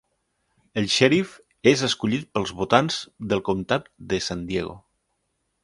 [0.81, 1.35] El xèrif
[1.73, 2.99] és escollit pels votants
[3.35, 4.75] del comptat de San Diego.